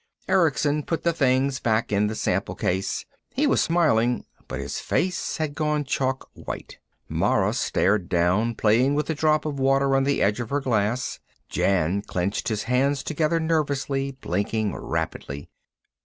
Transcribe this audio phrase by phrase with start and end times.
[0.27, 3.05] Erickson put the things back in the sample case.
[3.35, 6.79] He was smiling, but his face had gone chalk white.
[7.07, 11.19] Mara stared down, playing with a drop of water on the edge of her glass.
[11.49, 15.51] Jan clenched his hands together nervously, blinking rapidly.